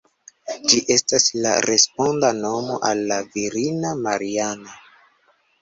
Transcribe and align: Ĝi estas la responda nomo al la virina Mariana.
Ĝi 0.71 0.79
estas 0.95 1.27
la 1.43 1.51
responda 1.67 2.31
nomo 2.39 2.79
al 2.91 3.05
la 3.13 3.21
virina 3.37 3.93
Mariana. 4.07 4.75